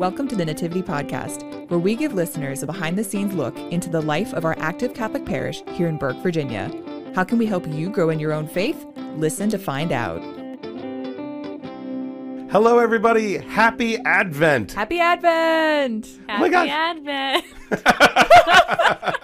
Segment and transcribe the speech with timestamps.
[0.00, 3.90] Welcome to the Nativity Podcast, where we give listeners a behind the scenes look into
[3.90, 6.72] the life of our active Catholic parish here in Burke, Virginia.
[7.14, 8.82] How can we help you grow in your own faith?
[9.16, 10.22] Listen to find out.
[12.50, 13.36] Hello, everybody.
[13.36, 14.72] Happy Advent.
[14.72, 16.08] Happy Advent!
[16.30, 16.70] Oh my gosh.
[16.70, 17.44] Advent.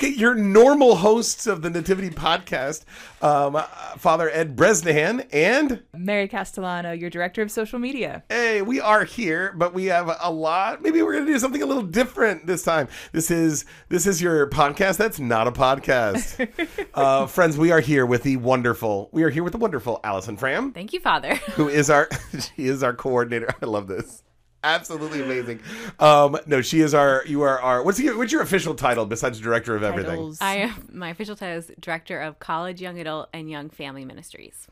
[0.00, 2.86] Okay, your normal hosts of the Nativity Podcast,
[3.20, 3.64] um, uh,
[3.98, 8.22] Father Ed Bresnahan, and Mary Castellano, your director of social media.
[8.30, 10.80] hey, we are here, but we have a lot.
[10.80, 12.88] Maybe we're gonna do something a little different this time.
[13.12, 14.96] This is this is your podcast.
[14.96, 16.48] That's not a podcast,
[16.94, 17.58] uh, friends.
[17.58, 19.10] We are here with the wonderful.
[19.12, 20.72] We are here with the wonderful Alison Fram.
[20.72, 21.34] Thank you, Father.
[21.34, 22.08] who is our
[22.56, 23.54] she is our coordinator.
[23.60, 24.22] I love this.
[24.62, 25.60] Absolutely amazing.
[25.98, 27.22] Um, no, she is our.
[27.26, 27.82] You are our.
[27.82, 30.10] What's your what's your official title besides director of everything?
[30.16, 30.38] Titles.
[30.40, 34.66] I am my official title is Director of College, Young Adult, and Young Family Ministries.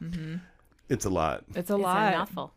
[0.88, 2.14] It's a lot, It's a It's lot.
[2.14, 2.52] a mouthful.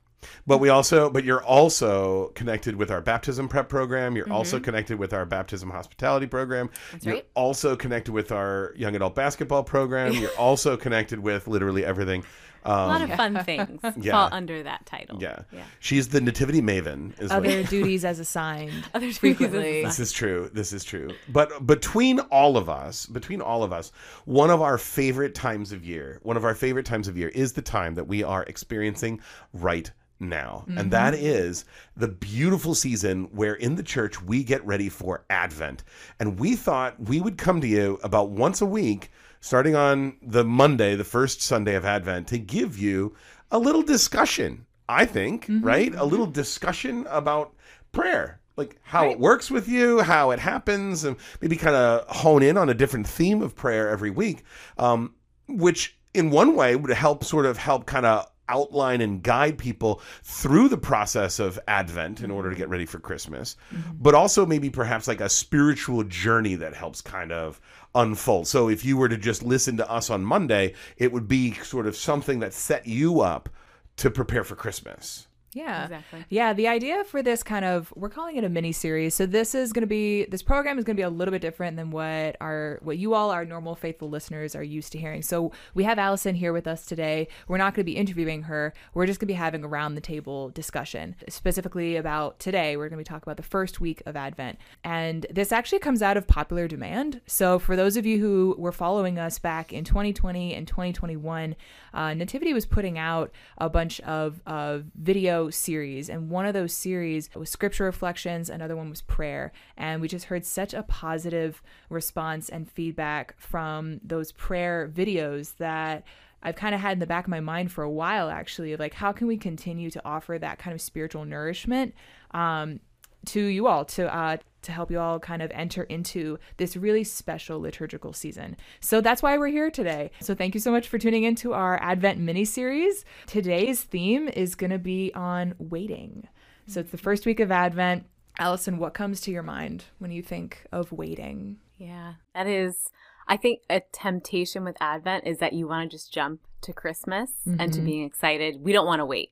[0.46, 4.16] but we also but you're also connected with our baptism prep program.
[4.16, 6.70] You're also connected with our baptism hospitality program.
[6.92, 7.28] That's you're right.
[7.34, 10.14] also connected with our young adult basketball program.
[10.14, 12.24] You're also connected with literally everything.
[12.64, 14.12] A lot Um, of fun things Yeah.
[14.12, 15.18] fall under that title.
[15.22, 15.40] yeah.
[15.52, 15.64] Yeah.
[15.80, 17.14] she's the nativity maven.
[17.20, 18.72] Is what Other duties as assigned.
[18.94, 19.84] Other duties Frequently.
[19.84, 20.50] This is true.
[20.54, 21.10] This is true.
[21.30, 23.92] But between all of us, between all of us,
[24.26, 27.54] one of our favorite times of year, one of our favorite times of year is
[27.54, 29.22] the time that we are experiencing
[29.54, 30.64] right now.
[30.78, 31.66] And that is
[31.98, 35.84] the beautiful season where in the church we get ready for Advent.
[36.20, 39.10] And we thought we would come to you about once a week,
[39.42, 43.14] starting on the Monday, the first Sunday of Advent, to give you
[43.52, 45.94] a little discussion, I think, right?
[45.94, 47.54] A little discussion about
[47.92, 52.44] prayer like how it works with you, how it happens, and maybe kind of hone
[52.44, 54.44] in on a different theme of prayer every week,
[54.78, 55.16] um,
[55.48, 60.02] which in one way would help sort of help kind of outline and guide people
[60.24, 63.92] through the process of Advent in order to get ready for Christmas, mm-hmm.
[64.00, 67.62] but also maybe perhaps like a spiritual journey that helps kind of
[67.96, 68.48] unfold.
[68.48, 71.88] So if you were to just listen to us on Monday, it would be sort
[71.88, 73.50] of something that set you up
[73.98, 75.28] to prepare for Christmas.
[75.54, 75.84] Yeah.
[75.84, 76.26] Exactly.
[76.30, 79.16] Yeah, the idea for this kind of we're calling it a mini series.
[79.16, 81.42] So this is going to be this program is going to be a little bit
[81.42, 85.22] different than what our what you all our normal faithful listeners are used to hearing.
[85.22, 87.28] So we have Alison here with us today.
[87.48, 88.74] We're not going to be interviewing her.
[88.94, 92.78] We're just going to be having a round the table discussion specifically about today.
[92.78, 94.58] We're going to be talking about the first week of Advent.
[94.84, 97.22] And this actually comes out of popular demand.
[97.28, 101.56] So for those of you who were following us back in 2020 and 2021,
[101.94, 106.74] uh, Nativity was putting out a bunch of, of video series, and one of those
[106.74, 109.52] series was scripture reflections, another one was prayer.
[109.78, 116.06] And we just heard such a positive response and feedback from those prayer videos that
[116.44, 118.80] I've kind of had in the back of my mind for a while, actually, of
[118.80, 121.94] like, how can we continue to offer that kind of spiritual nourishment
[122.32, 122.80] um,
[123.28, 127.04] to you all, to uh, to help you all kind of enter into this really
[127.04, 128.56] special liturgical season.
[128.80, 130.12] So that's why we're here today.
[130.20, 133.04] So thank you so much for tuning into our Advent mini series.
[133.26, 136.28] Today's theme is going to be on waiting.
[136.68, 138.06] So it's the first week of Advent.
[138.40, 141.58] Alison, what comes to your mind when you think of waiting?
[141.78, 142.14] Yeah.
[142.34, 142.90] That is
[143.28, 147.32] I think a temptation with Advent is that you want to just jump to Christmas
[147.46, 148.62] and to being excited.
[148.62, 149.32] We don't want to wait.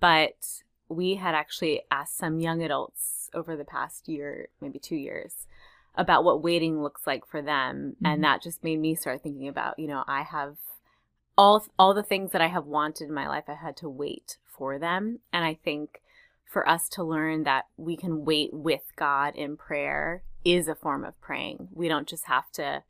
[0.00, 5.46] But we had actually asked some young adults over the past year, maybe two years,
[5.94, 7.96] about what waiting looks like for them.
[8.02, 8.08] Mhm.
[8.08, 10.56] And that just made me start thinking about, you know, I have
[11.36, 14.38] all all the things that I have wanted in my life, I had to wait
[14.44, 15.20] for them.
[15.32, 16.00] And I think
[16.44, 21.04] for us to learn that we can wait with God in prayer is a form
[21.04, 21.68] of praying.
[21.72, 22.84] We don't just have to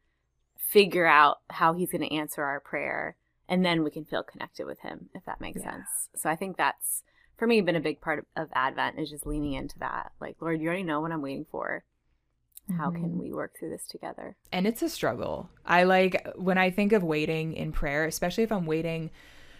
[0.57, 3.17] figure out how he's going to answer our prayer
[3.49, 5.71] and then we can feel connected with him if that makes Yeah.
[5.71, 6.09] sense.
[6.17, 7.05] So I think that's
[7.37, 10.13] for me been a big part of, of Advent is just leaning into that.
[10.21, 11.85] Like, Lord, you already know what I'm waiting for.
[12.79, 14.37] How can we work through this together?
[14.51, 15.51] and it's a struggle.
[15.67, 19.11] I like when I think of waiting in prayer, especially if I'm waiting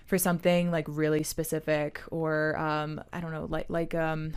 [0.07, 4.33] for something like really specific or um I don't know, like like um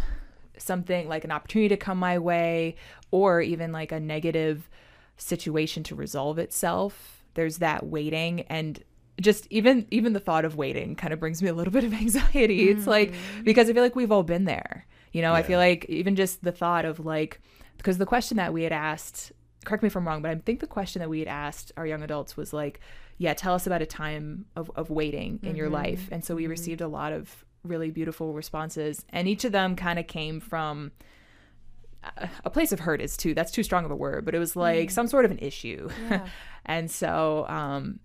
[0.57, 2.75] something like an opportunity to come my way
[3.09, 4.69] or even like a negative
[5.15, 7.23] situation to resolve itself.
[7.35, 8.83] There's that waiting and
[9.19, 11.93] just even even the thought of waiting kind of brings me a little bit of
[11.93, 12.69] anxiety.
[12.69, 13.43] It's like mm-hmm.
[13.43, 14.85] because I feel like we've all been there.
[15.13, 17.41] You know, I feel like even just the thought of like
[17.77, 19.31] because the question that we had asked
[19.67, 21.85] correct me if I'm wrong, but I think the question that we had asked our
[21.85, 22.79] young adults was like,
[23.17, 25.75] yeah, tell us about a time of, of waiting in your mm-hmm.
[25.75, 26.09] life.
[26.11, 26.51] And so we mm-hmm.
[26.51, 29.05] received a lot of really beautiful responses.
[29.09, 30.91] And each of them kind of came from
[32.03, 34.39] a- a place of hurt is too, that's too strong of a word, but it
[34.39, 34.91] was like mm.
[34.91, 35.89] some sort of an issue.
[36.65, 37.99] and so, um,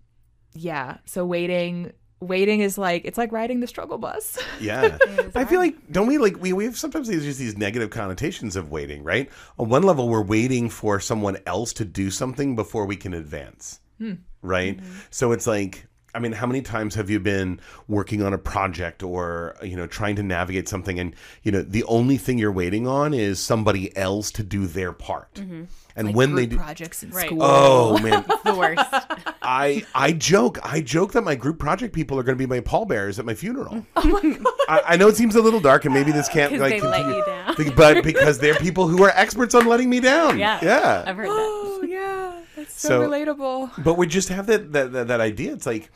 [0.54, 4.38] yeah, so waiting waiting is like it's like riding the struggle bus.
[4.60, 4.96] Yeah.
[5.34, 8.54] I feel like don't we like we, we have sometimes these just these negative connotations
[8.54, 9.28] of waiting, right?
[9.58, 13.80] On one level we're waiting for someone else to do something before we can advance.
[13.98, 14.14] Hmm.
[14.40, 14.78] Right?
[14.78, 14.92] Mm-hmm.
[15.10, 19.02] So it's like I mean, how many times have you been working on a project
[19.02, 22.86] or, you know, trying to navigate something and, you know, the only thing you're waiting
[22.86, 25.32] on is somebody else to do their part.
[25.34, 25.64] Mm-hmm.
[25.96, 27.26] And Like when they do projects in Right.
[27.26, 27.38] school.
[27.42, 28.82] Oh man, the worst.
[29.42, 32.60] I I joke I joke that my group project people are going to be my
[32.60, 33.84] pallbearers at my funeral.
[33.96, 34.38] Oh my
[34.68, 36.96] I, I know it seems a little dark, and maybe this can't like they let
[37.02, 37.74] continue, you down.
[37.76, 40.38] But because they're people who are experts on letting me down.
[40.38, 40.58] Yeah.
[40.62, 41.04] yeah.
[41.06, 41.58] I've heard that.
[41.82, 43.84] Oh yeah, that's so, So- relatable.
[43.84, 45.52] But we just have that that that, that idea.
[45.52, 45.90] It's like,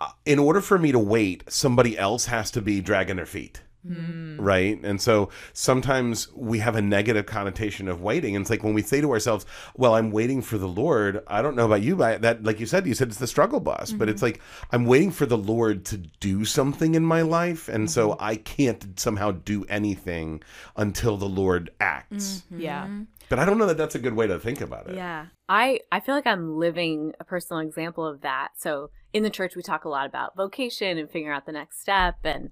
[0.00, 3.62] uh, in order for me to wait, somebody else has to be dragging their feet.
[3.86, 4.40] Hmm.
[4.40, 4.78] Right.
[4.82, 8.34] And so sometimes we have a negative connotation of waiting.
[8.34, 11.22] And it's like when we say to ourselves, well, I'm waiting for the Lord.
[11.28, 13.60] I don't know about you, but that, like you said, you said it's the struggle
[13.60, 14.32] bus, but it's mm-hmm.
[14.32, 14.40] like
[14.72, 17.68] I'm waiting for the Lord to do something in my life.
[17.68, 18.24] And so mm-hmm.
[18.24, 20.42] I can't somehow do anything
[20.76, 22.42] until the Lord acts.
[22.52, 22.60] Mm-hmm.
[22.60, 22.88] Yeah.
[23.28, 24.96] But I don't know that that's a good way to think about it.
[24.96, 25.26] Yeah.
[25.48, 28.50] I I feel like I'm living a personal example of that.
[28.56, 31.80] So in the church we talk a lot about vocation and figuring out the next
[31.80, 32.50] step and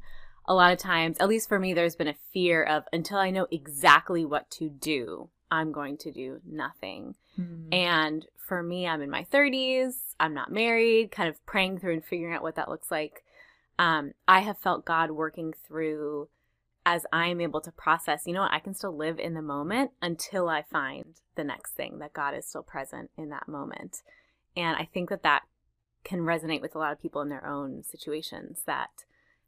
[0.49, 3.31] a lot of times, at least for me there's been a fear of until I
[3.31, 7.15] know exactly what to do, I'm going to do nothing.
[7.39, 7.73] Mm-hmm.
[7.73, 12.05] And for me, I'm in my 30s, I'm not married, kind of praying through and
[12.05, 13.25] figuring out what that looks like.
[13.79, 16.29] Um, I have felt God working through
[16.87, 19.43] as I am able to process, you know what, I can still live in the
[19.43, 24.03] moment until I find the next thing, that God is still present in that moment.
[24.57, 25.43] And I think that that
[26.05, 28.91] can resonate with a lot of people in their own situations, that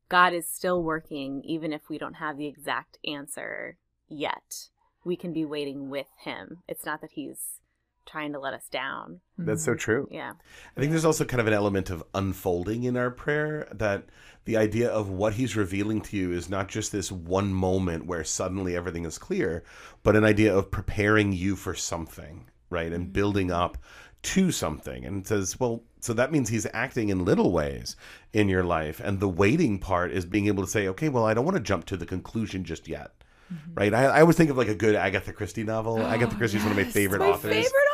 [0.08, 3.76] God is still working even if we don't have the exact answer
[4.08, 4.68] yet.
[5.04, 6.64] We can be waiting with Him.
[6.66, 7.60] It's not that He's
[8.08, 9.20] trying to let us down.
[9.36, 9.78] That's so mm-hmm.
[9.78, 10.08] true.
[10.10, 10.32] Yeah.
[10.76, 14.04] I think there's also kind of an element of unfolding in our prayer that
[14.44, 18.24] the idea of what he's revealing to you is not just this one moment where
[18.24, 19.62] suddenly everything is clear,
[20.02, 22.92] but an idea of preparing you for something, right?
[22.92, 23.12] And mm-hmm.
[23.12, 23.78] building up
[24.22, 25.04] to something.
[25.04, 27.96] And it says, well, so that means he's acting in little ways
[28.32, 29.00] in your life.
[29.00, 31.62] And the waiting part is being able to say, okay, well, I don't want to
[31.62, 33.12] jump to the conclusion just yet.
[33.52, 33.74] Mm-hmm.
[33.74, 33.94] Right.
[33.94, 35.98] I, I always think of like a good Agatha Christie novel.
[36.06, 37.88] Agatha Christie is one of my favorite my authors favorite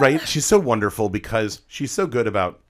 [0.00, 0.20] right?
[0.26, 2.60] She's so wonderful because she's so good about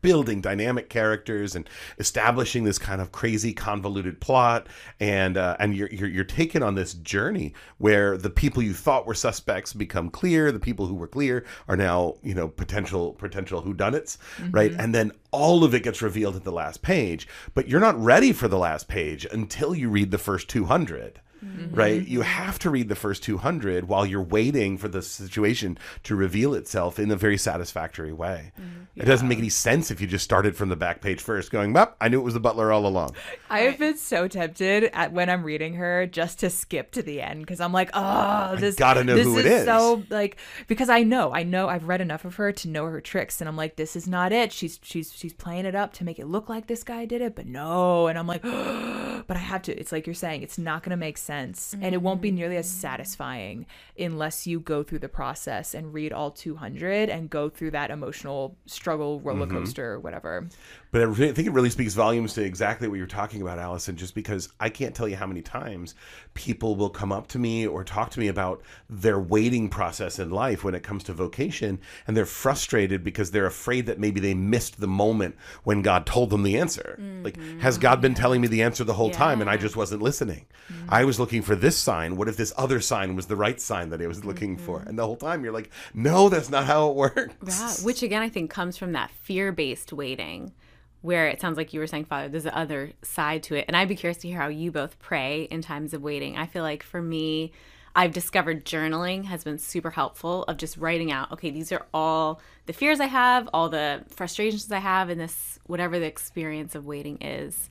[0.00, 4.66] building dynamic characters and establishing this kind of crazy convoluted plot.
[5.00, 9.06] And uh, and you're, you're you're taken on this journey where the people you thought
[9.06, 10.52] were suspects become clear.
[10.52, 14.18] The people who were clear are now you know potential potential whodunits
[14.50, 14.72] right?
[14.72, 17.28] And then all of it gets revealed at the last page.
[17.54, 21.74] But you're not ready for the last page until you read the first 200 Mm-hmm.
[21.74, 22.06] right?
[22.06, 26.54] You have to read the first 200 while you're waiting for the situation to reveal
[26.54, 28.52] itself in a very satisfactory way.
[28.60, 29.00] Mm-hmm.
[29.00, 31.72] It doesn't make any sense if you just started from the back page first, going,
[31.72, 33.14] "Well, I knew it was the butler all along."
[33.50, 37.22] I have been so tempted at when I'm reading her just to skip to the
[37.22, 40.38] end because I'm like, oh, this gotta know this who it is is." so like
[40.66, 43.48] because I know I know I've read enough of her to know her tricks and
[43.48, 44.52] I'm like, this is not it.
[44.52, 47.36] She's she's she's playing it up to make it look like this guy did it,
[47.36, 48.08] but no.
[48.08, 49.78] And I'm like, but I have to.
[49.78, 52.56] It's like you're saying, it's not going to make sense, and it won't be nearly
[52.56, 53.66] as satisfying
[53.98, 58.56] unless you go through the process and read all 200 and go through that emotional
[58.66, 59.58] struggle roller Mm-hmm.
[59.58, 60.48] coaster or whatever.
[60.90, 63.96] But I re- think it really speaks volumes to exactly what you're talking about, Alison,
[63.96, 65.94] just because I can't tell you how many times
[66.34, 70.30] people will come up to me or talk to me about their waiting process in
[70.30, 74.34] life when it comes to vocation, and they're frustrated because they're afraid that maybe they
[74.34, 76.96] missed the moment when God told them the answer.
[77.22, 77.60] Like, mm-hmm.
[77.60, 80.46] has God been telling me the answer the whole time and I just wasn't listening?
[80.72, 80.86] Mm-hmm.
[80.88, 82.16] I was looking for this sign.
[82.16, 84.78] What if this other sign was the right sign that I was looking for?
[84.78, 84.88] Mm-hmm.
[84.88, 87.34] And the whole time you're like, no, that's not how it works.
[87.60, 90.52] Yeah, which again I think comes from that fear-based waiting,
[91.00, 93.64] where it sounds like you were saying, Father, there's the other side to it.
[93.68, 96.36] And I'd be curious to hear how you both pray in times of waiting.
[96.36, 97.52] I feel like for me,
[97.94, 102.40] I've discovered journaling has been super helpful of just writing out, okay, these are all
[102.66, 106.86] the fears I have, all the frustrations I have in this whatever the experience of
[106.86, 107.68] waiting is.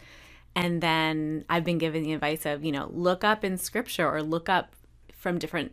[0.55, 4.23] And then I've been given the advice of, you know, look up in scripture or
[4.23, 4.75] look up
[5.13, 5.71] from different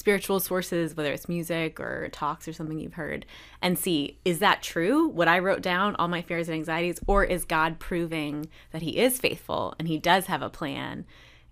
[0.00, 3.26] spiritual sources, whether it's music or talks or something you've heard,
[3.60, 5.06] and see is that true?
[5.06, 8.98] What I wrote down, all my fears and anxieties, or is God proving that He
[8.98, 11.04] is faithful and He does have a plan?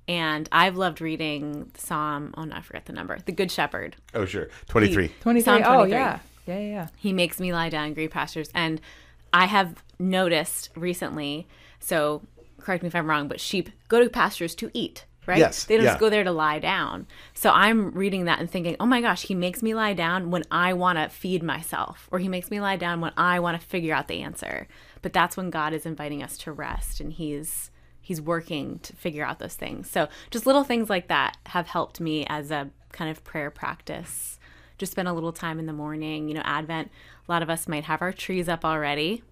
[0.09, 3.97] And I've loved reading Psalm, oh no, I forget the number, The Good Shepherd.
[4.14, 4.49] Oh, sure.
[4.69, 5.12] 23.
[5.21, 5.45] 23.
[5.45, 6.21] Psalm Oh yeah.
[6.47, 6.88] Yeah, yeah, yeah.
[6.97, 8.49] He makes me lie down in green pastures.
[8.55, 8.81] And
[9.35, 11.47] I have noticed recently,
[11.78, 12.23] so
[12.59, 15.05] correct me if I'm wrong, but sheep go to pastures to eat.
[15.28, 15.38] Right?
[15.38, 15.92] Yes, They don't yeah.
[15.92, 17.06] just go there to lie down.
[17.35, 20.42] So I'm reading that and thinking, oh my gosh, he makes me lie down when
[20.50, 23.66] I want to feed myself, or he makes me lie down when I want to
[23.66, 24.66] figure out the answer.
[25.02, 27.70] But that's when God is inviting us to rest and he's
[28.00, 29.90] he's working to figure out those things.
[29.90, 34.38] So just little things like that have helped me as a kind of prayer practice.
[34.78, 36.90] Just spend a little time in the morning, you know, Advent,
[37.28, 39.23] a lot of us might have our trees up already.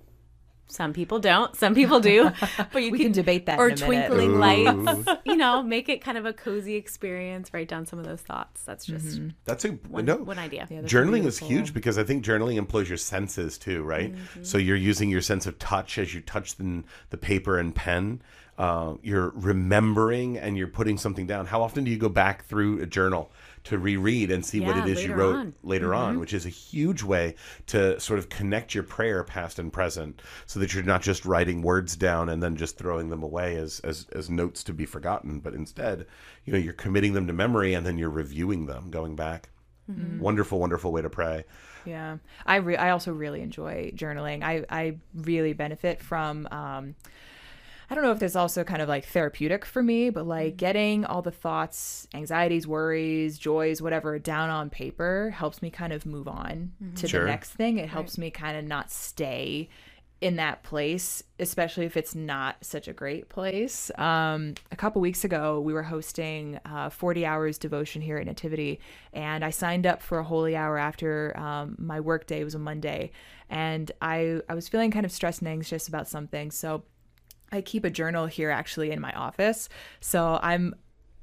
[0.69, 1.55] Some people don't.
[1.57, 2.31] Some people do.
[2.73, 4.39] But you We can debate that Or in a twinkling Ooh.
[4.39, 5.09] lights.
[5.25, 7.53] You know, make it kind of a cozy experience.
[7.55, 8.63] Write down some of those thoughts.
[8.65, 10.17] That's just That's a one, no.
[10.17, 10.67] one idea.
[10.71, 14.13] Yeah, that's Journaling is huge because I think journaling employs your senses too, right?
[14.15, 14.43] Mm-hmm.
[14.43, 18.23] So you're using your sense of touch as you touch the, the paper and pen.
[18.59, 21.47] Uh, you're remembering and you're putting something down.
[21.47, 23.31] How often do you go back through a journal
[23.67, 25.47] to reread and see what it is you wrote on.
[25.49, 25.69] Mm-hmm.
[25.69, 27.35] later on, which is a huge way
[27.67, 31.63] to sort of connect your prayer past and present so that you're not just writing
[31.63, 35.41] words down and then just throwing them away as, as, as notes to be forgotten,
[35.41, 36.07] but instead,
[36.45, 39.51] you know, you're committing them to memory and then you're reviewing them, going back.
[39.91, 40.21] Mm-hmm.
[40.21, 41.45] Wonderful, wonderful way to pray.
[41.85, 44.43] Yeah, I re- I also really enjoy journaling.
[44.43, 46.49] I I really benefit from.
[46.51, 46.97] Um,
[47.89, 51.05] I don't know if there's also kind of like therapeutic for me, but like getting
[51.05, 56.27] all the thoughts, anxieties, worries, joys, whatever down on paper helps me kind of move
[56.29, 57.21] on to Sure.
[57.21, 57.79] the next thing.
[57.79, 59.69] It helps me kind of not stay
[60.23, 63.91] in that place, especially if it's not such a great place.
[63.99, 68.81] Um, a couple weeks ago, we were hosting uh, 40 hours devotion here at Nativity,
[69.13, 72.59] and I signed up for a holy hour after um, my work day was a
[72.59, 73.11] Monday,
[73.51, 76.83] and I I was feeling kind of stressed and anxious about something, so
[77.53, 79.69] I keep a journal here actually in my office.
[80.01, 80.75] So I'm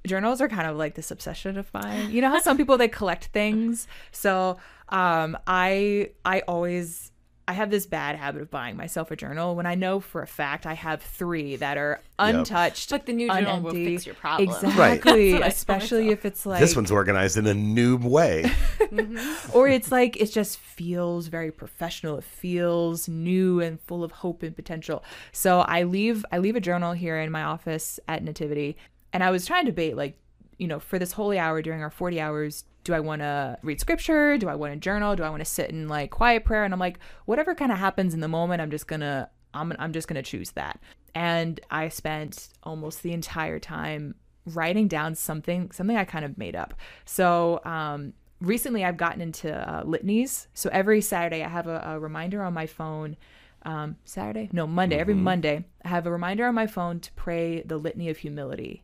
[0.05, 2.11] journals are kind of like this obsession of mine.
[2.11, 3.87] You know how some people they collect things.
[4.11, 4.57] So
[4.89, 7.12] um I I always
[7.47, 10.27] I have this bad habit of buying myself a journal when I know for a
[10.27, 12.89] fact I have three that are untouched.
[12.89, 14.47] But the new journal will fix your problem.
[14.47, 14.71] Exactly.
[14.71, 18.50] That's what I tell Especially if it's like this one's organized in a noob way.
[18.93, 19.57] Mm-hmm.
[19.57, 24.43] or it's like it just feels very professional it feels new and full of hope
[24.43, 28.77] and potential so i leave i leave a journal here in my office at nativity
[29.12, 30.15] and i was trying to debate like
[30.57, 33.79] you know for this holy hour during our 40 hours do i want to read
[33.79, 36.63] scripture do i want to journal do i want to sit in like quiet prayer
[36.63, 39.93] and i'm like whatever kind of happens in the moment i'm just gonna i'm, I'm
[39.93, 40.79] just gonna choose that
[41.15, 46.55] and i spent almost the entire time writing down something something I kind of made
[46.55, 46.74] up.
[47.05, 50.48] So um, recently I've gotten into uh, litanies.
[50.53, 53.17] So every Saturday I have a, a reminder on my phone.
[53.65, 54.50] Um, Saturday?
[54.51, 54.98] No, Monday.
[54.98, 58.84] Every Monday I have a reminder on my phone to pray the litany of humility,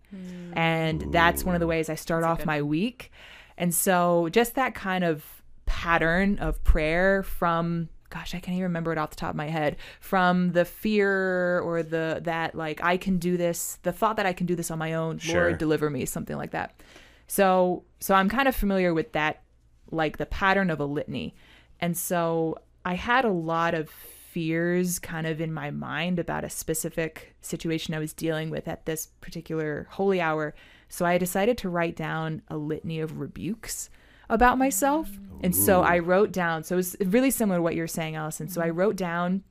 [0.53, 3.11] and that's one of the ways I start off my week.
[3.57, 5.23] And so just that kind of
[5.65, 9.47] pattern of prayer from gosh i can't even remember it off the top of my
[9.49, 14.25] head from the fear or the that like i can do this the thought that
[14.25, 15.41] i can do this on my own Sure.
[15.49, 16.81] lord deliver me something like that
[17.27, 19.43] so so i'm kind of familiar with that
[19.91, 21.35] like the pattern of a litany
[21.79, 23.91] and so i had a lot of
[24.39, 28.85] fears kind of in my mind about a specific situation i was dealing with at
[28.85, 30.55] this particular holy hour.
[30.87, 33.89] So i decided to write down a litany of rebukes
[34.29, 35.09] about myself.
[35.43, 38.47] And so i wrote down so it's really similar to what you're saying alison.
[38.47, 38.79] So i mm-hmm.
[38.79, 39.43] wrote down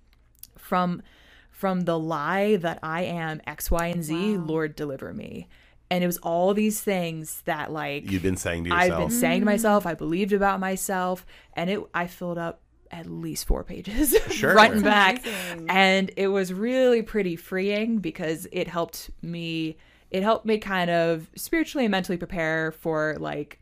[0.56, 1.02] from
[1.50, 5.48] from the lie that I am X, Y, and Z, Lord deliver me.
[5.90, 8.92] And it was all these things that like You've been saying to yourself.
[8.92, 9.54] I've been saying to mm-hmm.
[9.54, 14.52] myself, I believed about myself, and it I filled up at least four pages Sure.
[14.52, 15.24] front and back.
[15.26, 15.66] amazing.
[15.70, 19.76] And it was really pretty freeing because it helped me
[20.10, 23.60] it helped me kind of spiritually and mentally prepare for like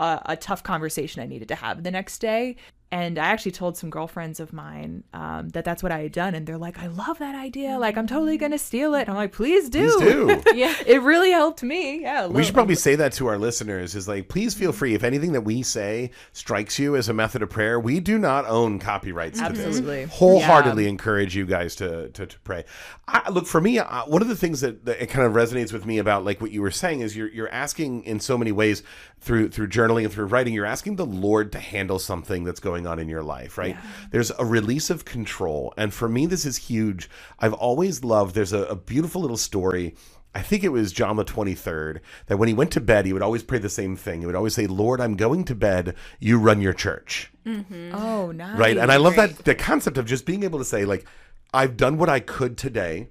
[0.00, 2.56] a, a tough conversation I needed to have the next day.
[2.92, 6.34] And I actually told some girlfriends of mine um, that that's what I had done,
[6.34, 7.78] and they're like, "I love that idea!
[7.78, 10.42] Like, I'm totally gonna steal it." And I'm like, "Please do!" Please do.
[10.54, 12.02] yeah, it really helped me.
[12.02, 14.94] Yeah, We should probably say that to our listeners is like, please feel free.
[14.94, 18.46] If anything that we say strikes you as a method of prayer, we do not
[18.46, 20.04] own copyrights to Absolutely.
[20.04, 20.14] this.
[20.14, 22.64] Wholeheartedly encourage you guys to, to, to pray.
[23.08, 25.72] I, look, for me, uh, one of the things that, that it kind of resonates
[25.72, 28.52] with me about like what you were saying is you're, you're asking in so many
[28.52, 28.82] ways
[29.20, 32.86] through, through journaling and through writing, you're asking the Lord to handle something that's going
[32.86, 33.76] on in your life, right?
[34.10, 35.74] There's a release of control.
[35.76, 37.10] And for me, this is huge.
[37.38, 39.94] I've always loved, there's a, a beautiful little story
[40.36, 43.22] I think it was John the 23rd that when he went to bed, he would
[43.22, 44.20] always pray the same thing.
[44.20, 45.94] He would always say, Lord, I'm going to bed.
[46.20, 47.32] You run your church.
[47.46, 47.94] Mm-hmm.
[47.94, 48.58] Oh, nice.
[48.58, 48.76] Right.
[48.76, 51.06] And I love that the concept of just being able to say, like,
[51.54, 53.08] I've done what I could today.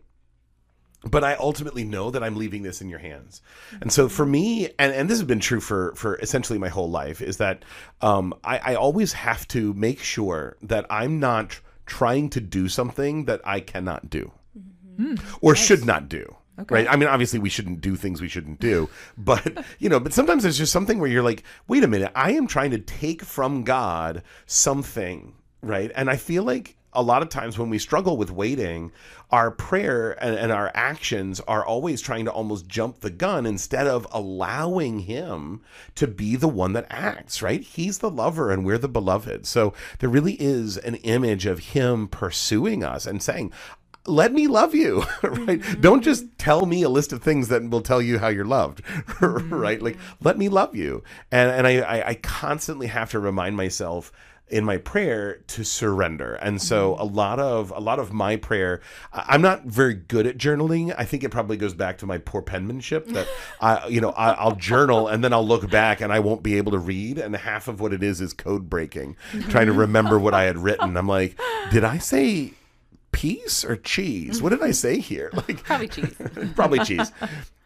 [1.09, 3.41] But I ultimately know that I'm leaving this in your hands,
[3.79, 6.89] and so for me, and, and this has been true for for essentially my whole
[6.89, 7.63] life, is that
[8.01, 13.25] um, I, I always have to make sure that I'm not trying to do something
[13.25, 14.31] that I cannot do,
[15.41, 16.35] or should not do.
[16.57, 16.73] Okay.
[16.73, 16.87] Right.
[16.89, 20.43] I mean, obviously, we shouldn't do things we shouldn't do, but you know, but sometimes
[20.43, 23.63] there's just something where you're like, wait a minute, I am trying to take from
[23.63, 25.91] God something, right?
[25.95, 28.91] And I feel like a lot of times when we struggle with waiting,
[29.31, 33.87] our prayer and, and our actions are always trying to almost jump the gun instead
[33.87, 35.61] of allowing Him
[35.95, 37.61] to be the one that acts, right?
[37.61, 39.45] He's the lover and we're the beloved.
[39.45, 43.51] So there really is an image of Him pursuing us and saying,
[44.07, 45.59] let me love you right?
[45.59, 45.81] Mm-hmm.
[45.81, 48.81] Don't just tell me a list of things that will tell you how you're loved
[49.21, 49.81] right?
[49.81, 50.27] Like mm-hmm.
[50.27, 51.03] let me love you.
[51.31, 54.11] And and I, I i constantly have to remind myself
[54.47, 57.01] in my prayer to surrender and so mm-hmm.
[57.01, 58.79] a lot of a lot of my prayer
[59.11, 62.43] i'm not very good at journaling i think it probably goes back to my poor
[62.43, 63.27] penmanship that
[63.59, 66.57] i you know I, i'll journal and then i'll look back and i won't be
[66.57, 69.79] able to read and half of what it is is code breaking trying to mm-hmm.
[69.79, 71.39] remember what i had written i'm like
[71.71, 72.53] did i say
[73.15, 74.41] peace or cheese?
[74.41, 75.31] What did I say here?
[75.47, 76.15] Like Probably cheese.
[76.55, 77.11] probably cheese.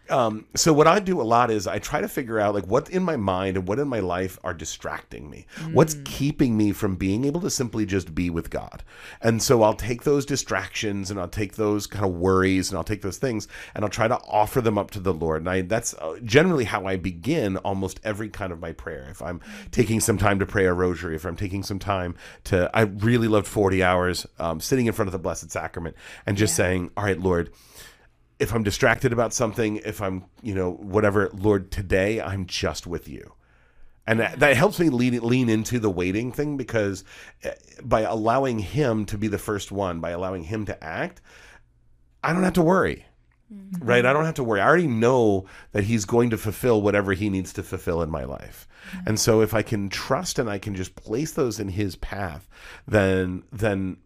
[0.09, 2.89] Um, so what I do a lot is I try to figure out like what
[2.89, 5.45] in my mind and what in my life are distracting me.
[5.71, 8.83] What's keeping me from being able to simply just be with God.
[9.21, 12.83] And so I'll take those distractions and I'll take those kind of worries and I'll
[12.83, 15.41] take those things and I'll try to offer them up to the Lord.
[15.41, 19.07] And I that's uh, generally how I begin almost every kind of my prayer.
[19.09, 22.69] If I'm taking some time to pray a rosary, if I'm taking some time to
[22.73, 26.55] I really loved 40 hours um, sitting in front of the Blessed Sacrament and just
[26.55, 27.51] saying, "All right, Lord,
[28.39, 33.07] if I'm distracted about something, if I'm, you know, whatever, Lord, today I'm just with
[33.07, 33.33] you.
[34.07, 37.03] And that, that helps me lean, lean into the waiting thing because
[37.43, 37.53] eh,
[37.83, 41.21] by allowing him to be the first one, by allowing him to act,
[42.23, 43.05] I don't have to worry.
[43.79, 44.05] Right?
[44.05, 44.61] I don't have to worry.
[44.61, 48.23] I already know that he's going to fulfill whatever he needs to fulfill in my
[48.23, 48.67] life.
[49.07, 52.47] And so if I can trust and I can just place those in his path,
[52.87, 53.97] then then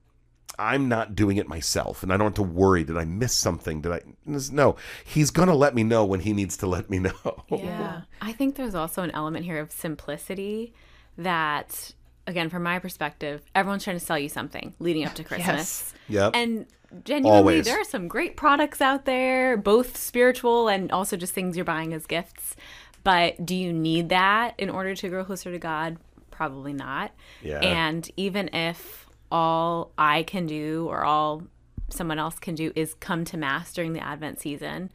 [0.60, 2.84] I'm not doing it myself, and I don't have to worry.
[2.84, 3.82] Did I miss something?
[3.82, 4.02] Did I?
[4.26, 7.44] No, he's gonna let me know when he needs to let me know.
[7.50, 8.02] Yeah.
[8.22, 10.74] I think there's also an element here of simplicity
[11.18, 11.94] that,
[12.28, 15.94] again, from my perspective, everyone's trying to sell you something leading up to Christmas.
[16.10, 16.36] Yep.
[16.36, 16.66] And
[17.04, 17.66] genuinely, Always.
[17.66, 21.94] there are some great products out there, both spiritual and also just things you're buying
[21.94, 22.56] as gifts.
[23.04, 25.98] But do you need that in order to grow closer to God?
[26.32, 27.12] Probably not.
[27.42, 27.60] Yeah.
[27.60, 29.03] And even if
[29.34, 31.44] all I can do or all
[31.90, 34.92] someone else can do is come to mass during the Advent season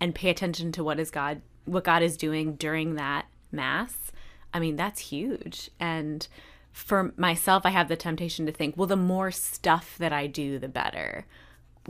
[0.00, 4.10] and pay attention to what is God what God is doing during that mass,
[4.52, 5.70] I mean, that's huge.
[5.78, 6.26] And
[6.72, 10.58] for myself, I have the temptation to think, well, the more stuff that I do,
[10.58, 11.26] the better.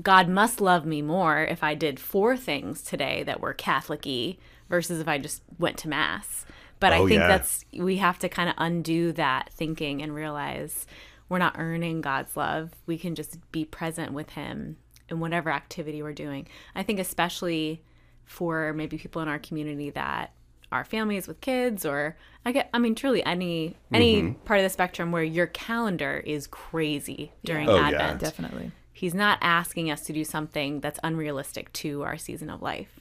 [0.03, 4.37] God must love me more if I did four things today that were Catholic y
[4.69, 6.45] versus if I just went to Mass.
[6.81, 7.29] But Oh, I think yeah.
[7.29, 10.87] that's, we have to kind of undo that thinking and realize
[11.33, 12.71] we're not earning God's love.
[12.87, 14.77] We can just be present with Him
[15.09, 16.47] in whatever activity we're doing.
[16.75, 17.83] I think, especially
[18.25, 20.33] for maybe people in our community that
[20.71, 22.17] are families with kids or
[22.47, 24.45] I get I mean truly any any Mm-hmm.
[24.45, 27.89] part of the spectrum where your calendar is crazy during Oh, yeah.
[27.89, 28.21] Advent.
[28.21, 28.71] Definitely.
[28.93, 33.01] He's not asking us to do something that's unrealistic to our season of life.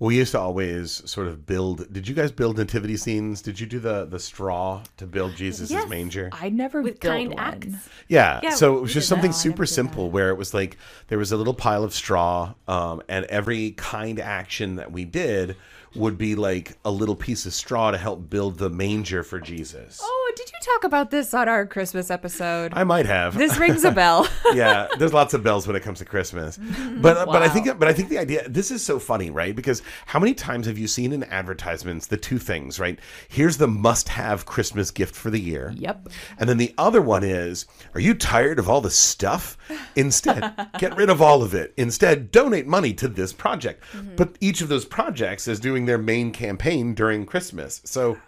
[0.00, 1.92] We used to always sort of build.
[1.92, 3.42] Did you guys build nativity scenes?
[3.42, 5.88] Did you do the the straw to build Jesus' Yes.
[5.90, 6.30] manger?
[6.32, 7.38] I never With built kind one.
[7.38, 7.88] acts.
[8.08, 8.40] Yeah.
[8.42, 10.10] Yeah, so it was just something No, super simple that.
[10.14, 14.18] where it was like there was a little pile of straw, um, and every kind
[14.18, 15.54] action that we did
[15.94, 19.98] would be like a little piece of straw to help build the manger for Jesus.
[20.02, 20.19] Oh, did you
[20.60, 22.72] talk about this on our Christmas episode?
[22.74, 23.36] I might have.
[23.36, 24.28] this rings a bell.
[24.52, 26.58] yeah, there's lots of bells when it comes to Christmas.
[26.58, 27.00] Mm-hmm.
[27.00, 29.54] But but I think but I think the idea this is so funny, right?
[29.54, 32.98] Because how many times have you seen in advertisements the two things, right?
[33.28, 35.72] Here's the must-have Christmas gift for the year.
[35.76, 36.08] yep.
[36.38, 39.56] And then the other one is, are you tired of all the stuff?
[39.96, 41.72] Instead, get rid of all of it.
[41.76, 43.82] Instead, donate money to this project.
[43.92, 44.16] Mm-hmm.
[44.16, 47.80] But each of those projects is doing their main campaign during Christmas.
[47.84, 48.18] So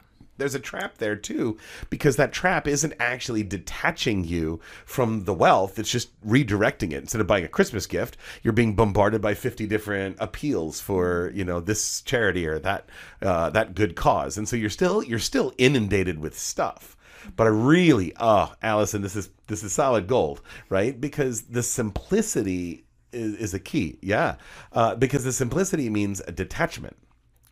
[0.43, 1.57] there's a trap there too,
[1.89, 5.79] because that trap isn't actually detaching you from the wealth.
[5.79, 6.97] It's just redirecting it.
[6.97, 11.45] Instead of buying a Christmas gift, you're being bombarded by 50 different appeals for, you
[11.45, 12.89] know, this charity or that
[13.23, 14.37] uh, that good cause.
[14.37, 16.97] And so you're still you're still inundated with stuff.
[17.37, 21.01] But I really, oh, Alison, this is this is solid gold, right?
[21.01, 24.35] Because the simplicity is, is a key, yeah.
[24.73, 26.97] Uh, because the simplicity means a detachment,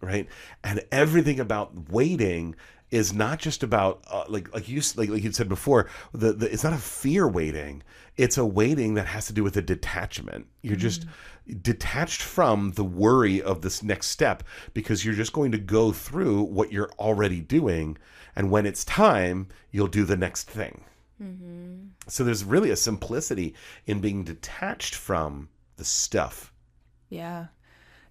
[0.01, 0.27] right?
[0.65, 2.57] And everything about waiting
[2.91, 5.89] is not just about uh, like like you like like you said before.
[6.13, 7.83] The, the it's not a fear waiting.
[8.17, 10.47] It's a waiting that has to do with a detachment.
[10.63, 11.07] You're just
[11.63, 14.43] detached from the worry of this next step
[14.75, 17.97] because you're just going to go through what you're already doing,
[18.37, 20.85] and when it's time, you'll do the next thing.
[22.09, 23.55] So there's really a simplicity
[23.87, 26.53] in being detached from the stuff
[27.11, 27.47] Yeah.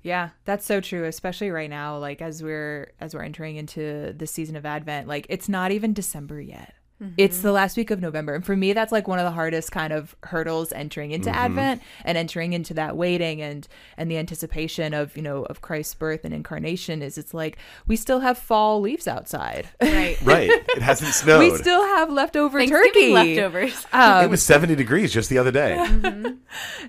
[0.01, 4.27] Yeah, that's so true, especially right now like as we're as we're entering into the
[4.27, 5.07] season of Advent.
[5.07, 6.73] Like it's not even December yet.
[7.15, 7.47] It's mm-hmm.
[7.47, 8.35] the last week of November.
[8.35, 11.39] And for me that's like one of the hardest kind of hurdles entering into mm-hmm.
[11.39, 15.95] Advent and entering into that waiting and and the anticipation of, you know, of Christ's
[15.95, 17.57] birth and incarnation is it's like
[17.87, 19.69] we still have fall leaves outside.
[19.81, 20.17] Right.
[20.29, 20.49] Right.
[20.49, 21.39] It hasn't snowed.
[21.39, 23.13] we still have leftover turkey.
[23.13, 23.85] leftovers.
[23.93, 25.77] Um, it was 70 degrees just the other day.
[25.89, 26.35] Mm-hmm.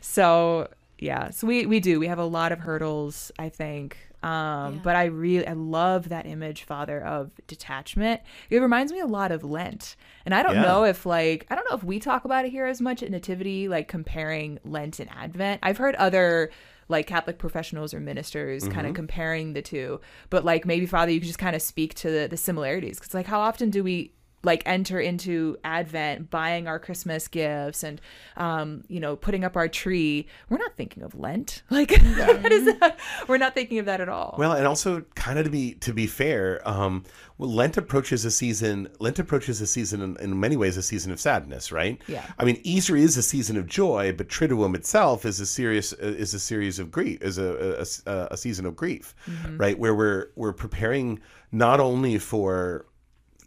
[0.00, 0.68] so
[1.00, 4.30] yeah so we we do we have a lot of hurdles i think um
[4.74, 4.80] Yeah.
[4.84, 9.32] but i really i love that image father of detachment it reminds me a lot
[9.32, 10.62] of lent and i don't Yeah.
[10.62, 13.10] know if like i don't know if we talk about it here as much at
[13.10, 16.50] nativity like comparing lent and advent i've heard other
[16.88, 20.00] like Catholic professionals or ministers kind of comparing the two.
[20.28, 22.98] But like maybe Father, you could just kind of speak to the, the similarities.
[22.98, 28.00] Cause like how often do we like enter into Advent buying our Christmas gifts and
[28.36, 30.26] um, you know, putting up our tree?
[30.48, 31.62] We're not thinking of Lent.
[31.70, 32.98] Like is that?
[33.26, 34.34] We're not thinking of that at all.
[34.38, 37.04] Well, and also kind of to be to be fair, um,
[37.38, 38.88] well, Lent approaches a season.
[38.98, 42.00] Lent approaches a season in, in many ways a season of sadness, right?
[42.06, 42.26] Yeah.
[42.38, 46.34] I mean, Easter is a season of joy, but Triduum itself is a serious is
[46.34, 49.14] a series of grief, is a a, a season of grief,
[49.56, 49.78] right?
[49.78, 51.20] Where we're we're preparing
[51.52, 52.86] not only for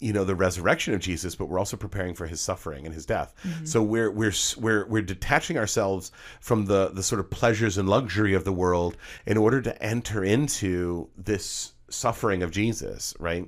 [0.03, 3.05] you know the resurrection of Jesus, but we're also preparing for his suffering and his
[3.05, 3.33] death.
[3.43, 3.65] Mm-hmm.
[3.65, 6.11] So we're we're we're we're detaching ourselves
[6.41, 10.23] from the the sort of pleasures and luxury of the world in order to enter
[10.23, 13.47] into this suffering of Jesus, right?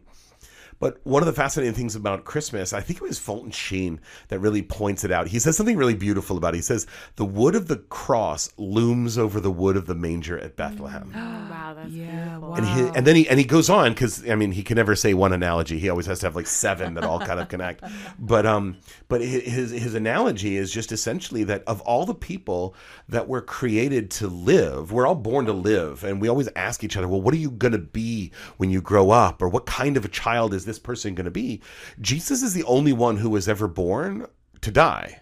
[0.85, 4.37] But one of the fascinating things about Christmas, I think it was Fulton Sheen that
[4.37, 5.27] really points it out.
[5.27, 6.57] He says something really beautiful about it.
[6.57, 10.55] He says, The wood of the cross looms over the wood of the manger at
[10.55, 11.11] Bethlehem.
[11.15, 12.49] wow, that's Yeah, beautiful.
[12.49, 12.55] wow.
[12.57, 14.95] And he and then he and he goes on because I mean he can never
[14.95, 15.79] say one analogy.
[15.79, 17.83] He always has to have like seven that all kind of connect.
[18.19, 22.75] But um, but his his analogy is just essentially that of all the people
[23.09, 26.95] that were created to live, we're all born to live, and we always ask each
[26.95, 30.05] other, well, what are you gonna be when you grow up, or what kind of
[30.05, 31.61] a child is this person gonna be?
[31.99, 34.27] Jesus is the only one who was ever born
[34.61, 35.21] to die.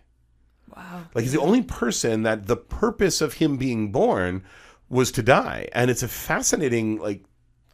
[0.76, 1.04] wow.
[1.14, 4.44] Like he's the only person that the purpose of him being born
[4.90, 5.70] was to die.
[5.74, 7.24] And it's a fascinating like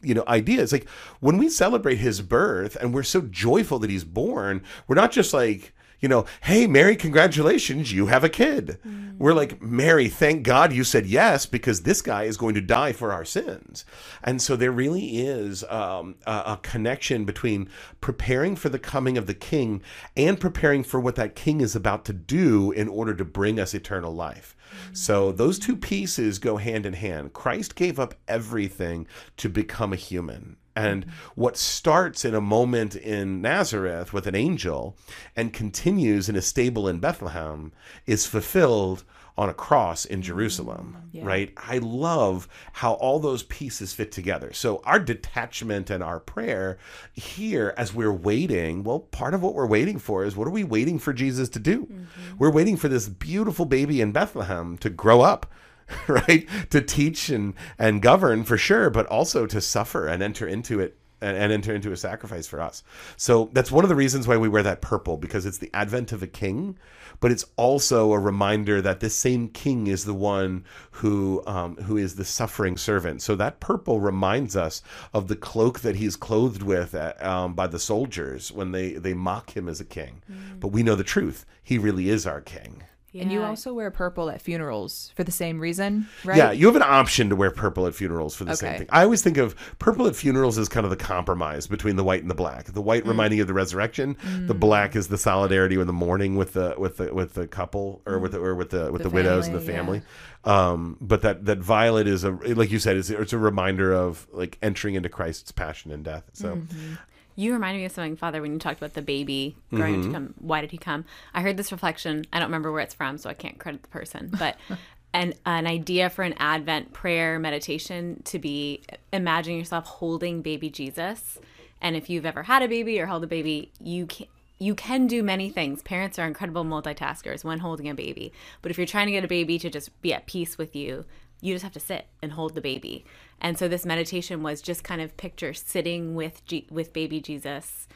[0.02, 0.62] you know idea.
[0.62, 0.88] It's like
[1.20, 5.34] when we celebrate his birth and we're so joyful that he's born, we're not just
[5.34, 8.79] like you know, hey, Mary, congratulations, you have a kid.
[9.17, 12.93] We're like, Mary, thank God you said yes because this guy is going to die
[12.93, 13.83] for our sins.
[14.23, 19.27] And so there really is um, a, a connection between preparing for the coming of
[19.27, 19.81] the king
[20.15, 23.73] and preparing for what that king is about to do in order to bring us
[23.73, 24.55] eternal life.
[24.93, 27.33] So those two pieces go hand in hand.
[27.33, 30.55] Christ gave up everything to become a human.
[30.75, 31.05] And
[31.36, 34.97] what starts in a moment in Nazareth with an angel
[35.36, 37.71] and continues in a stable in Bethlehem
[38.05, 39.03] is fulfilled
[39.38, 41.25] on a cross in Jerusalem, mm, Yeah.
[41.25, 41.53] right?
[41.55, 44.51] I love how all those pieces fit together.
[44.51, 46.77] So, our detachment and our prayer
[47.13, 50.65] here as we're waiting, well, part of what we're waiting for is what are we
[50.65, 51.84] waiting for Jesus to do?
[51.86, 52.38] Mm-hmm.
[52.38, 55.49] We're waiting for this beautiful baby in Bethlehem to grow up
[56.08, 56.47] right?
[56.69, 60.97] To teach and and govern for sure but also to suffer and enter into it
[61.21, 62.84] and, and enter into a sacrifice for us.
[63.17, 66.12] So that's one of the reasons why we wear that purple because it's the advent
[66.12, 66.78] of a king
[67.19, 71.97] but it's also a reminder that this same king is the one who um, who
[71.97, 73.21] is the suffering servant.
[73.21, 74.82] So that purple reminds us
[75.13, 79.13] of the cloak that he's clothed with uh, um, by the soldiers when they they
[79.13, 80.21] mock him as a king.
[80.60, 81.45] But we know the truth.
[81.63, 85.60] He really is our king And you also wear purple at funerals for the same
[85.60, 86.38] reason, right?
[86.38, 88.88] Yeah, you have an option to wear purple at funerals for the same thing.
[88.91, 92.22] I always think of purple at funerals as kind of the compromise between the white
[92.22, 92.65] and the black.
[92.65, 93.10] The white mm.
[93.10, 94.15] reminding you of the resurrection,
[94.48, 94.60] the mm.
[94.60, 98.19] black is the solidarity in the mourning with the with the with the couple or
[98.19, 98.36] with mm.
[98.36, 100.02] the, or with the with the, The widows and the family,
[100.45, 100.63] family.
[100.72, 104.28] Um, but that that violet is a like you said, it's, it's a reminder of
[104.32, 106.24] like entering into Christ's passion and death.
[106.34, 106.93] So mm-hmm.
[107.39, 110.08] You reminded me of something, Father, when you talked about the baby growing Mm-hmm.
[110.12, 110.34] to come.
[110.39, 111.06] Why did he come?
[111.34, 112.25] I heard this reflection.
[112.34, 114.30] I don't remember where it's from, so I can't credit the person.
[114.38, 114.58] But
[115.13, 118.82] an an idea for an Advent prayer meditation to be
[119.13, 121.38] imagine yourself holding baby Jesus.
[121.82, 125.08] And if you've ever had a baby or held a baby, you can you can
[125.08, 125.82] do many things.
[125.82, 128.34] Parents are incredible multitaskers when holding a baby.
[128.62, 131.06] But if you're trying to get a baby to just be at peace with you,
[131.39, 133.06] you just have to sit and hold the baby.
[133.41, 137.88] And so this meditation was just kind of picture sitting with G- with baby Jesus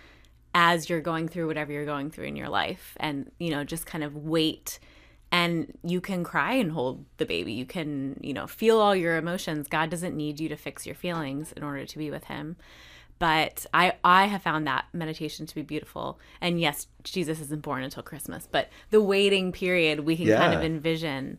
[0.56, 3.86] as you're going through whatever you're going through in your life and you know just
[3.86, 4.80] kind of wait.
[5.32, 7.54] And you can cry and hold the baby.
[7.54, 9.68] You can you know feel all your emotions.
[9.68, 12.56] God doesn't need you to fix your feelings in order to be with him.
[13.20, 16.20] But i i have found that meditation to be beautiful.
[16.42, 20.64] And yes jesus isn't born until christmas but the waiting period we can kind of
[20.64, 21.38] envision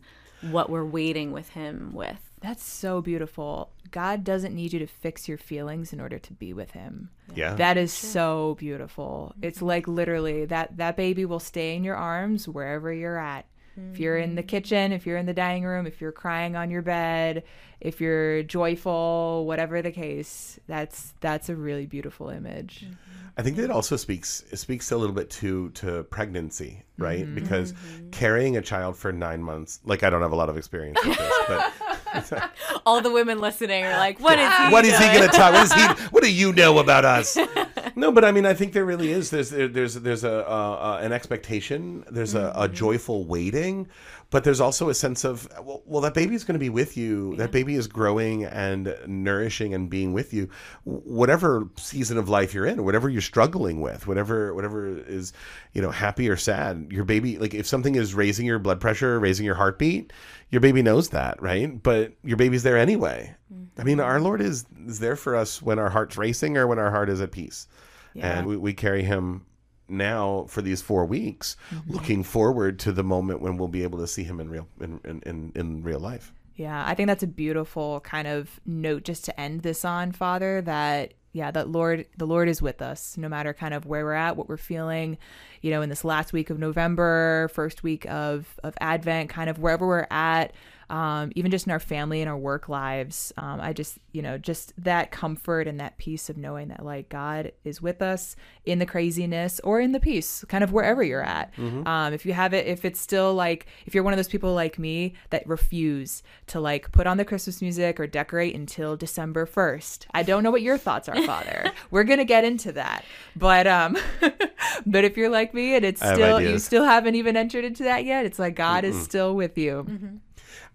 [0.51, 2.31] what we're waiting with him with.
[2.41, 3.71] That's so beautiful.
[3.95, 7.09] God doesn't need you to fix your feelings in order to be with him.
[7.33, 7.55] Yeah.
[7.55, 9.33] That is so beautiful.
[9.41, 9.65] It's Mm-hmm.
[9.67, 13.45] like literally that that baby will stay in your arms wherever you're at.
[13.91, 14.47] If you're in the Mm-hmm.
[14.47, 17.43] kitchen, if you're in the dining room, if you're crying on your bed,
[17.81, 22.85] if you're joyful, whatever the case, that's that's a really beautiful image.
[22.85, 22.93] Mm-hmm.
[23.37, 27.25] I think that also speaks it speaks a little bit to to pregnancy, right?
[27.25, 27.35] Mm-hmm.
[27.35, 27.73] Because
[28.11, 31.17] carrying a child for nine months, like I don't have a lot of experience with
[31.17, 31.73] this, but
[32.85, 34.71] All the women listening are like, "What is he?
[34.71, 35.17] what is he doing?
[35.17, 35.53] going to talk?
[35.53, 36.05] What is he?
[36.11, 37.37] What do you know about us?
[37.95, 39.29] No, but I mean, I think there really is.
[39.29, 42.03] There's there, there's there's a uh, uh, an expectation.
[42.11, 43.87] There's a, a joyful waiting,
[44.29, 47.35] but there's also a sense of well, well that baby's going to be with you.
[47.35, 50.49] That baby is growing and nourishing and being with you,
[50.83, 55.33] whatever season of life you're in, whatever you're struggling with, whatever whatever is
[55.73, 56.87] you know happy or sad.
[56.91, 60.11] Your baby, like if something is raising your blood pressure, raising your heartbeat,
[60.49, 61.81] your baby knows that, right?
[61.81, 63.35] But your baby's there anyway.
[63.77, 64.05] I mean, mm-hmm.
[64.05, 67.09] our Lord is, is there for us when our heart's racing or when our heart
[67.09, 67.67] is at peace.
[68.13, 68.39] Yeah.
[68.39, 69.45] And we, we carry him
[69.87, 71.91] now for these four weeks, mm-hmm.
[71.91, 74.99] looking forward to the moment when we'll be able to see him in real in,
[75.03, 76.33] in, in, in real life.
[76.55, 80.61] Yeah, I think that's a beautiful kind of note just to end this on, Father,
[80.61, 84.13] that yeah, that Lord the Lord is with us no matter kind of where we're
[84.13, 85.17] at, what we're feeling,
[85.61, 89.59] you know, in this last week of November, first week of of Advent, kind of
[89.59, 90.53] wherever we're at,
[90.89, 93.33] um, even just in our family and our work lives.
[93.37, 97.09] Um, I just, you know, just that comfort and that peace of knowing that like
[97.09, 101.23] God is with us in the craziness or in the peace, kind of wherever you're
[101.23, 101.53] at.
[101.87, 104.53] Um, if you have it, if it's still like, if you're one of those people
[104.53, 109.45] like me that refuse to like put on the Christmas music or decorate until December
[109.45, 111.71] 1st, I don't know what your thoughts are, Father.
[111.91, 113.97] We're gonna get into that, but um,
[114.85, 117.65] but if you're like me and it's I have still you still haven't even entered
[117.65, 120.19] into that yet, it's like God is still with you.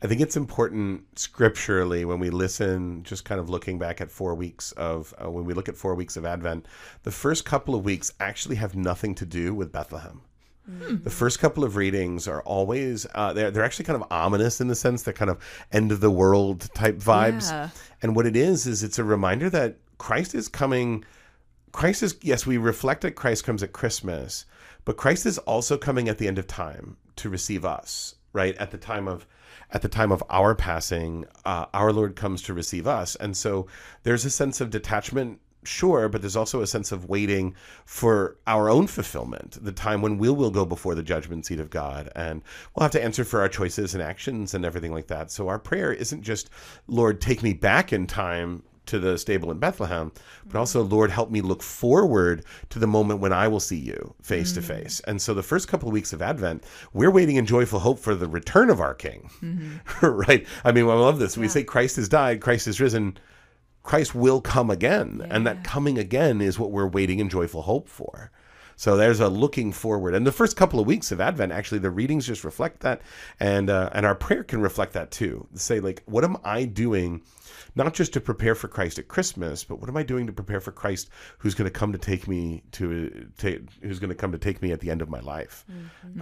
[0.02, 4.34] I think it's important scripturally when we listen, just kind of looking back at four
[4.34, 6.66] weeks of, uh, when we look at four weeks of Advent,
[7.02, 10.22] the first couple of weeks actually have nothing to do with Bethlehem.
[11.02, 14.68] The first couple of readings are always uh, they're they're actually kind of ominous in
[14.68, 15.38] the sense they're kind of
[15.72, 17.50] end of the world type vibes.
[17.50, 17.70] Yeah.
[18.02, 21.04] And what it is is it's a reminder that Christ is coming.
[21.72, 24.44] Christ is yes, we reflect that Christ comes at Christmas,
[24.84, 28.14] but Christ is also coming at the end of time to receive us.
[28.32, 29.26] Right at the time of
[29.72, 33.66] at the time of our passing, uh, our Lord comes to receive us, and so
[34.02, 37.54] there's a sense of detachment sure, but there's also a sense of waiting
[37.84, 41.70] for our own fulfillment, the time when we will go before the judgment seat of
[41.70, 42.42] God and
[42.74, 45.30] we'll have to answer for our choices and actions and everything like that.
[45.30, 46.50] So our prayer isn't just,
[46.86, 50.12] Lord, take me back in time to the stable in Bethlehem,
[50.46, 54.14] but also, Lord, help me look forward to the moment when I will see you
[54.22, 55.00] face to face.
[55.00, 55.10] Mm.
[55.10, 58.14] And so the first couple of weeks of Advent, we're waiting in joyful hope for
[58.14, 60.06] the return of our King, mm-hmm.
[60.06, 60.46] right?
[60.64, 61.38] I mean, I love this.
[61.38, 63.16] We say Christ has died, Christ is risen.
[63.82, 65.26] Christ will come again.
[65.30, 68.30] And that coming again is what we're waiting in joyful hope for.
[68.80, 70.14] So there's a looking forward.
[70.14, 73.02] And the first couple of weeks of Advent, actually, the readings just reflect that.
[73.38, 75.46] And, uh, and our prayer can reflect that too.
[75.52, 77.20] Say, like, what am I doing?
[77.74, 80.60] Not just to prepare for Christ at Christmas, but what am I doing to prepare
[80.60, 83.50] for Christ who's going to come to take me to, ta
[83.82, 85.66] who's going to come to take me at the end of my life?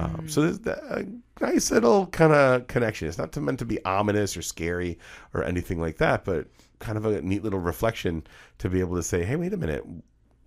[0.01, 1.07] Um, so there's a
[1.41, 3.07] nice little kind of connection.
[3.07, 4.99] It's not meant to be ominous or scary
[5.33, 6.49] or anything like that, but
[6.81, 8.27] kind of a neat little reflection
[8.59, 9.85] to be able to say, hey, wait a minute,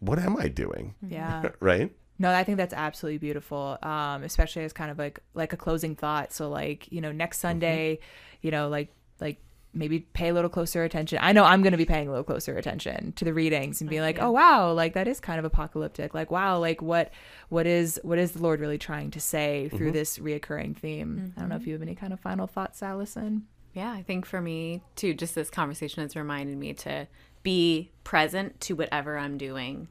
[0.01, 0.93] what am I doing?
[1.07, 1.51] Yeah.
[1.61, 1.89] right?
[2.21, 3.79] No, I think that's absolutely beautiful.
[3.81, 6.31] Um, especially as kind of like like a closing thought.
[6.31, 7.47] So like, you know, next mm-hmm.
[7.47, 7.99] Sunday,
[8.41, 9.37] you know, like like
[9.73, 11.17] maybe pay a little closer attention.
[11.19, 13.89] I know I'm going to be paying a little closer attention to the readings and
[13.89, 17.11] be oh, like, "Oh wow, like that is kind of apocalyptic." Like, wow, like what
[17.49, 19.97] what is what is the Lord really trying to say through mm-hmm.
[19.97, 21.33] this reoccurring theme?
[21.35, 21.69] I don't know if mm-hmm.
[21.69, 23.47] you have any kind of final thoughts, Alison.
[23.73, 27.07] Yeah, I think for me too, just this conversation has reminded me to
[27.41, 29.87] be present to whatever I'm doing,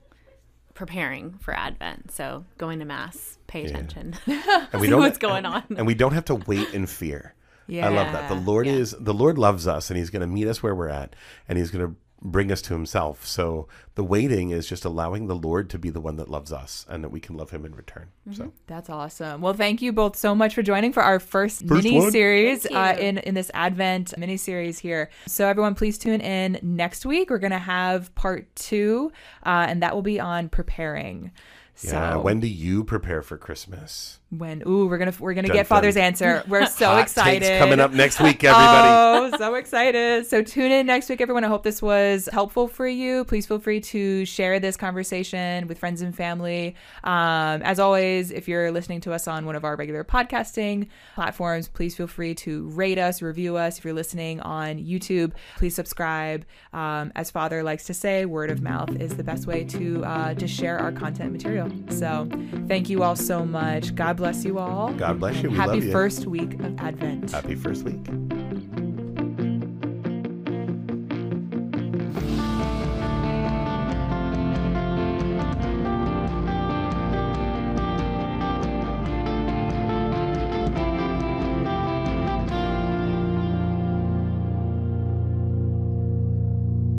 [0.74, 2.10] preparing for Advent.
[2.12, 5.64] So going to mass, pay attention, And we see don't what's going on.
[5.76, 7.34] and we don't have to wait in fear.
[7.66, 7.86] Yeah.
[7.86, 8.28] I love that.
[8.28, 8.46] The Yeah.
[8.46, 11.14] Lord is the Lord loves us and he's going to meet us where we're at
[11.48, 13.26] and he's going to bring us to himself.
[13.26, 16.84] So the waiting is just allowing the Lord to be the one that loves us
[16.88, 18.08] and that we can love him in return.
[18.32, 19.40] So That's awesome.
[19.40, 22.10] Well, thank you both so much for joining for our first, First mini one.
[22.10, 25.10] series uh, in in this Advent mini series here.
[25.26, 27.30] So everyone, please tune in next week.
[27.30, 29.12] We're gonna have part two,
[29.44, 31.32] uh, and that will be on preparing.
[31.82, 32.14] Yeah.
[32.14, 34.18] So When do you prepare for Christmas?
[34.30, 36.44] when ooh we're gonna we're gonna Dun, get father's answer.
[36.46, 39.34] We're so Hot excited takes coming up next week, everybody.
[39.34, 40.26] oh so excited.
[40.26, 41.42] So tune in next week everyone.
[41.42, 43.24] I hope this was helpful for you.
[43.24, 46.76] Please feel free to share this conversation with friends and family.
[47.02, 51.66] Um, as always if you're listening to us on one of our regular podcasting platforms
[51.66, 53.78] please feel free to rate us review us.
[53.78, 56.44] If you're listening on youtube please subscribe.
[56.72, 60.34] Um, as father likes to say word of mouth is the best way to uh,
[60.34, 62.28] to share our content material so
[62.68, 65.50] thank you all so much god bless you all God bless you.
[65.50, 65.92] We Happy love you.
[65.92, 67.30] first week of Advent.
[67.32, 68.89] Happy first week.